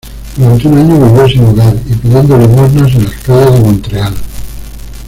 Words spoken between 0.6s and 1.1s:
un año